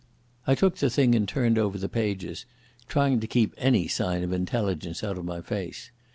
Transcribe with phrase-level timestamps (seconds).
[0.47, 2.47] I took the thing and turned over the pages,
[2.87, 5.91] trying to keep any sign of intelligence out of my face.